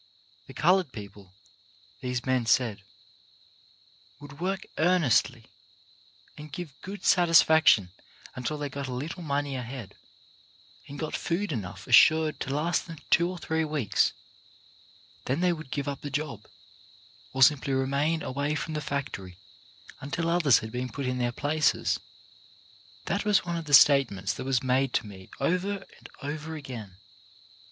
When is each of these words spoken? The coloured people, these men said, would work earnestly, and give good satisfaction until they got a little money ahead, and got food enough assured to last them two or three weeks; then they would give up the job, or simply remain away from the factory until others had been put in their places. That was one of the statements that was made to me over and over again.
The 0.47 0.55
coloured 0.55 0.91
people, 0.93 1.35
these 2.01 2.25
men 2.25 2.47
said, 2.47 2.81
would 4.19 4.39
work 4.39 4.65
earnestly, 4.79 5.45
and 6.35 6.51
give 6.51 6.73
good 6.81 7.05
satisfaction 7.05 7.91
until 8.33 8.57
they 8.57 8.67
got 8.67 8.87
a 8.87 8.93
little 8.95 9.21
money 9.21 9.55
ahead, 9.55 9.95
and 10.87 10.97
got 10.97 11.15
food 11.15 11.51
enough 11.51 11.85
assured 11.85 12.39
to 12.39 12.49
last 12.55 12.87
them 12.87 12.97
two 13.11 13.29
or 13.29 13.37
three 13.37 13.63
weeks; 13.63 14.13
then 15.25 15.39
they 15.39 15.53
would 15.53 15.69
give 15.69 15.87
up 15.87 16.01
the 16.01 16.09
job, 16.09 16.47
or 17.31 17.43
simply 17.43 17.71
remain 17.71 18.23
away 18.23 18.55
from 18.55 18.73
the 18.73 18.81
factory 18.81 19.37
until 19.99 20.31
others 20.31 20.57
had 20.65 20.71
been 20.71 20.89
put 20.89 21.05
in 21.05 21.19
their 21.19 21.31
places. 21.31 21.99
That 23.05 23.23
was 23.23 23.45
one 23.45 23.55
of 23.55 23.65
the 23.65 23.75
statements 23.75 24.33
that 24.33 24.45
was 24.45 24.63
made 24.63 24.93
to 24.95 25.05
me 25.05 25.29
over 25.39 25.85
and 25.99 26.09
over 26.23 26.55
again. 26.55 26.97